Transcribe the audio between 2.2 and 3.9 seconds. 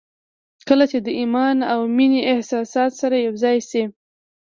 احساسات سره يو ځای شي.